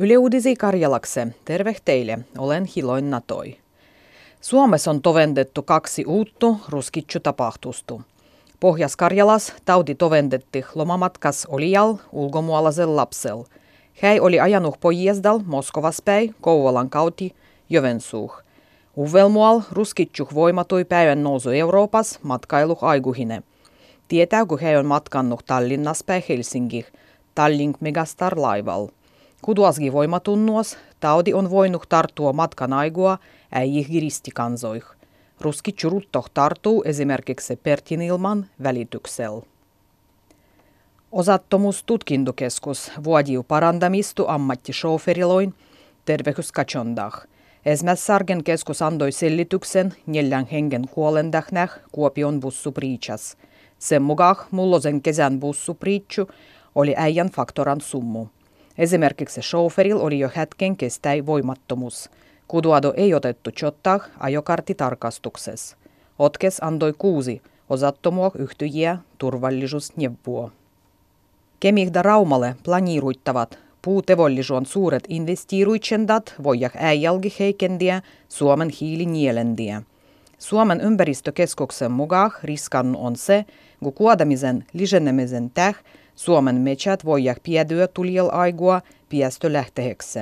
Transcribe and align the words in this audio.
Yle 0.00 0.18
Uudisi 0.18 0.56
Karjalakse, 0.56 1.26
terve 1.44 1.76
teille, 1.84 2.18
olen 2.38 2.64
Hiloin 2.64 3.10
Natoi. 3.10 3.56
Suomessa 4.40 4.90
on 4.90 5.02
tovendettu 5.02 5.62
kaksi 5.62 6.04
uuttu 6.04 6.60
ruskitsu 6.68 7.20
tapahtustu. 7.20 8.02
Pohjas-Karjalas 8.60 9.52
tauti 9.64 9.94
tovendetti 9.94 10.64
lomamatkas 10.74 11.46
olijal 11.50 11.94
ulkomualaisel 12.12 12.96
lapsel. 12.96 13.44
Hän 14.02 14.20
oli 14.20 14.40
ajanut 14.40 14.80
pojiesdal 14.80 15.40
Moskovas 15.46 16.02
päin 16.04 16.34
Kouvolan 16.40 16.90
kauti 16.90 17.34
Jovensuuh. 17.70 18.42
Uvelmual 18.96 19.60
ruskitsuh 19.72 20.34
voimatui 20.34 20.84
päivän 20.84 21.22
nousu 21.22 21.50
Euroopas 21.50 22.18
matkailu 22.22 22.78
aiguhine. 22.80 23.42
Tietää, 24.08 24.46
kun 24.46 24.60
hän 24.60 24.78
on 24.78 24.86
matkannut 24.86 25.46
Tallinnas 25.46 26.04
päin 26.04 26.22
Helsingih, 26.28 26.86
Tallink 27.34 27.80
Megastar 27.80 28.40
laival. 28.40 28.88
Kuduasgi 29.42 29.92
voimatunnuas, 29.92 30.78
taudi 31.00 31.34
on 31.34 31.50
voinut 31.50 31.82
tarttua 31.88 32.32
matkan 32.32 32.72
aigua 32.72 33.18
äijih 33.52 33.90
giristikansoih. 33.90 34.84
Ruski 35.40 35.72
churuttoh 35.72 36.30
tartuu 36.34 36.82
esimerkiksi 36.84 37.56
Pertinilman. 37.56 38.46
Osattomuus 41.12 41.84
tutkintokeskus 41.84 42.92
vuodiu 43.04 43.42
parandamistu 43.42 44.24
ammattishouferiloin 44.28 45.54
tervehdyskachondah. 46.04 47.26
Esmässargen 47.66 48.44
keskus 48.44 48.82
andoi 48.82 49.12
selityksen 49.12 49.94
neljän 50.06 50.46
hengen 50.46 50.88
kuolendahnäh 50.88 51.70
Kuopion 51.92 52.40
bussupriitsas. 52.40 53.36
Sen 53.78 54.02
mukaan 54.02 54.36
mullosen 54.50 55.02
kesän 55.02 55.40
bussupriitsu 55.40 56.28
oli 56.74 56.94
äijän 56.96 57.30
faktoran 57.30 57.80
summu. 57.80 58.26
Esimerkiksi 58.78 59.40
chauffeurilla 59.40 60.02
oli 60.02 60.18
jo 60.18 60.30
hetken 60.36 60.76
kestäi 60.76 61.26
voimattomuus. 61.26 62.10
Kuduado 62.48 62.92
ei 62.96 63.14
otettu 63.14 63.50
chottaa 63.50 64.00
ajokarttitarkastuksessa. 64.20 65.76
Otkes 66.18 66.62
antoi 66.62 66.94
kuusi 66.98 67.42
osattomua 67.70 68.30
yhtyjiä 68.38 68.98
turvallisuusneuvoa. 69.18 70.50
Kemihda 71.60 72.02
Raumalle 72.02 72.56
planiiruittavat 72.64 73.58
puutevollisuon 73.82 74.66
suuret 74.66 75.04
investiiruitsendat 75.08 76.34
voijak 76.42 76.72
äijälgi 76.76 77.34
heikendiä 77.38 78.02
Suomen 78.28 78.68
hiilinielendiä. 78.80 79.82
Suomen 80.38 80.80
ympäristökeskuksen 80.80 81.90
mukaan 81.90 82.30
riskan 82.42 82.96
on 82.96 83.16
se, 83.16 83.44
kun 83.82 83.92
kuodamisen 83.92 84.66
lisänemisen 84.72 85.50
täh 85.50 85.74
Suomen 86.18 86.56
metsät 86.56 87.04
voijak 87.04 87.38
piedyä 87.42 87.88
tuliel 87.88 88.28
aigua 88.32 88.82
piestö 89.08 89.52
lähteheksi. 89.52 90.18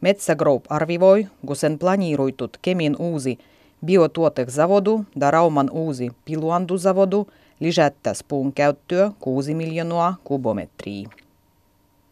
Metsägroup 0.00 0.64
arvivoi, 0.68 1.26
kun 1.46 1.56
sen 1.56 1.78
planiiruitut 1.78 2.56
Kemin 2.62 2.96
uusi 2.98 3.38
biotuotezavodu 3.84 5.04
ja 5.20 5.30
Rauman 5.30 5.70
uusi 5.70 6.10
piluanduzavodu 6.24 7.26
lisättäisi 7.60 8.24
puun 8.28 8.52
käyttöä 8.52 9.12
6 9.20 9.54
miljoonaa 9.54 10.16
kubometriä. 10.24 11.08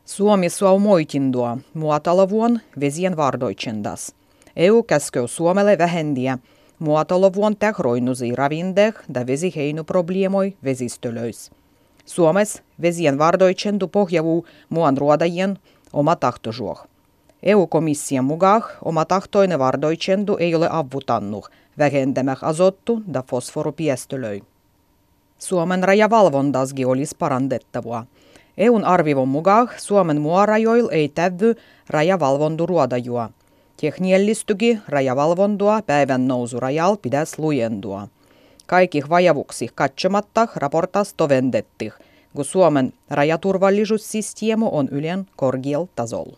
Suomi 0.04 0.48
suo 0.48 0.78
moitindua 0.78 1.58
muotalovuon 1.74 2.60
vesien 2.80 3.16
vardoitsendas. 3.16 4.14
EU 4.56 4.82
käskee 4.82 5.26
Suomelle 5.26 5.78
vähendiä 5.78 6.38
muotalovuon 6.78 7.56
tähroinusi 7.56 8.34
ravindeh 8.34 8.94
ja 9.14 9.26
vesiheinu-probleemoi 9.26 10.56
vesistölöis. 10.64 11.50
Suomessa 12.06 12.62
vesien 12.82 13.18
vardoitsendu 13.18 13.88
pohjavuu 13.88 14.46
muan 14.68 14.96
ruodajien 14.96 15.58
oma 15.92 16.16
tahtojuoh. 16.16 16.86
EU-komission 17.42 18.24
mukaan 18.24 18.62
oma 18.84 19.04
tahtoinen 19.04 19.58
vardoitsendu 19.58 20.36
ei 20.36 20.54
ole 20.54 20.68
avutannut 20.70 21.50
vähentämään 21.78 22.36
azottu 22.42 23.02
ja 23.14 23.22
fosforopiestölöi. 23.30 24.42
Suomen 25.38 25.84
rajavalvondasgi 25.84 26.84
olisi 26.84 27.16
parandettavaa. 27.18 28.06
EUn 28.58 28.84
arvivon 28.84 29.28
mukaan 29.28 29.70
Suomen 29.76 30.20
muarajoilla 30.20 30.92
ei 30.92 31.08
tävy 31.08 31.54
rajavalvonduruodajua. 31.90 33.30
Tekniellistygi 33.80 34.78
rajavalvondua 34.88 35.82
päivän 35.82 36.28
nousu 36.28 36.60
rajal 36.60 36.96
pitäisi 36.96 37.38
lujendua. 37.38 38.08
Kaikki 38.66 39.02
vajavuksi 39.08 39.68
katsomatta 39.74 40.48
raportas 40.56 41.14
tovendetti, 41.14 41.92
kun 42.34 42.44
Suomen 42.44 42.92
rajaturvallisuussysteemi 43.10 44.64
on 44.70 44.88
ylen 44.88 45.26
korkealla 45.36 45.88
tasolla. 45.96 46.36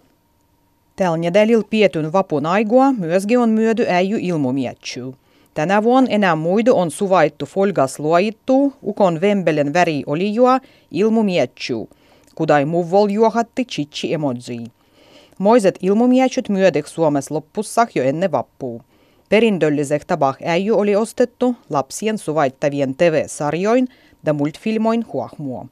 Tällä 0.96 1.16
nedälillä 1.16 1.64
pietyn 1.70 2.12
vapun 2.12 2.46
aigua 2.46 2.92
myöskin 2.92 3.38
on 3.38 3.48
myödy 3.48 3.86
äijy 3.88 4.18
ilmumietsyy. 4.20 5.12
Tänä 5.54 5.82
vuonna 5.82 6.10
enää 6.10 6.36
muidu 6.36 6.76
on 6.76 6.90
suvaittu 6.90 7.46
folgas 7.46 7.98
luojittu, 7.98 8.72
ukon 8.82 9.20
vembelen 9.20 9.72
väri 9.72 10.02
olijua 10.06 10.60
ilmumietsyy, 10.90 11.88
kudai 12.34 12.64
muvol 12.64 13.08
juohatti 13.08 13.64
chichi 13.64 14.14
emoji. 14.14 14.64
Moiset 15.38 15.78
ilmumietsyt 15.82 16.48
myödek 16.48 16.86
Suomessa 16.86 17.34
loppussa 17.34 17.86
jo 17.94 18.02
ennen 18.02 18.32
vappuu. 18.32 18.82
Perindöllisek 19.28 20.04
tabah 20.04 20.36
äijy 20.44 20.72
oli 20.72 20.96
ostettu 20.96 21.56
lapsien 21.70 22.18
suvaittavien 22.18 22.94
TV-sarjoin 22.94 23.88
ja 24.26 24.32
multfilmoin 24.32 25.04
huahmua. 25.12 25.66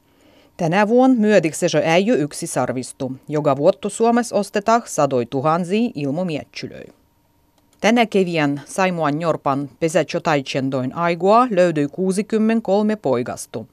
Tänä 0.56 0.88
vuonna 0.88 1.20
myödiksi 1.20 1.68
se 1.68 1.82
äijy 1.84 2.14
yksi 2.14 2.46
sarvistu, 2.46 3.12
joka 3.28 3.56
vuottu 3.56 3.90
Suomessa 3.90 4.36
ostetaan 4.36 4.82
sadoi 4.84 5.26
tuhansia 5.26 5.90
ilmumietchylöi. 5.94 6.84
Tänä 7.80 8.06
kevään 8.06 8.62
Saimuan 8.64 9.20
Jorpan 9.20 9.70
pesätsotaitsendoin 9.80 10.94
aigua 10.94 11.46
löytyi 11.50 11.88
63 11.92 12.96
poikastu. 12.96 13.66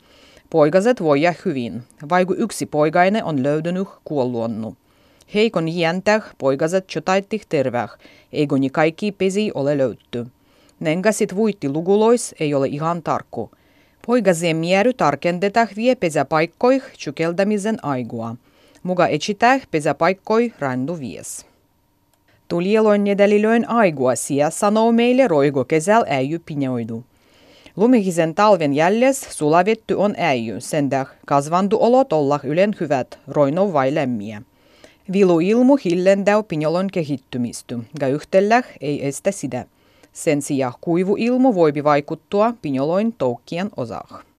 Poikaset 0.49 1.01
voivat 1.01 1.45
hyvin, 1.45 1.83
vaikka 2.09 2.33
yksi 2.37 2.65
poikainen 2.65 3.23
on 3.23 3.43
löytynyt 3.43 3.87
kuolluonnu. 4.05 4.75
Heikon 5.33 5.69
jäntäh 5.69 6.23
poikaset 6.37 6.87
tsotaitih 6.87 7.45
terväh, 7.49 7.89
eikö 8.33 8.57
ni 8.57 8.69
kaikki 8.69 9.11
pesi 9.11 9.51
ole 9.53 9.77
löytty. 9.77 10.25
Nenkä 10.79 11.11
sit 11.11 11.35
vuitti 11.35 11.69
lugulois 11.69 12.35
ei 12.39 12.53
ole 12.53 12.67
ihan 12.67 13.03
tarkku. 13.03 13.51
Poikasien 14.07 14.57
miery 14.57 14.93
tarkendetaan 14.93 15.67
vie 15.75 15.95
pesäpaikkoih 15.95 16.83
tsykeltämisen 16.97 17.77
aigua. 17.85 18.35
Muga 18.83 19.07
etsitään 19.07 19.61
pesäpaikkoi 19.71 20.53
randu 20.59 20.99
vies. 20.99 21.45
Tulieloin 22.47 23.03
nedälilöin 23.03 23.69
aigua 23.69 24.15
sia 24.15 24.49
sanoo 24.49 24.91
meille 24.91 25.27
roigo 25.27 25.65
kesäl 25.65 26.03
äijy 26.07 26.39
pinjoidu. 26.39 27.03
Lumihisen 27.75 28.35
talven 28.35 28.73
jäljes 28.73 29.27
sulavetty 29.29 29.93
on 29.93 30.15
äijy, 30.17 30.61
sendah 30.61 31.07
kasvandu 31.25 31.77
olot 31.79 32.13
olla 32.13 32.39
ylen 32.43 32.75
hyvät, 32.79 33.19
roino 33.27 33.73
vai 33.73 33.95
lämmiä. 33.95 34.41
Vilu 35.11 35.39
ilmu 35.39 35.75
hillendäu 35.75 36.43
pinjolon 36.43 36.87
kehittymisty, 36.87 37.79
ja 37.99 38.07
yhtelläh 38.07 38.65
ei 38.81 39.07
estä 39.07 39.31
sitä. 39.31 39.65
Sen 40.13 40.41
sijaan 40.41 40.73
kuivu 40.81 41.15
ilmu 41.19 41.55
voipi 41.55 41.83
vaikuttua 41.83 42.53
pinjoloin 42.61 43.13
toukkien 43.13 43.69
osaan. 43.77 44.25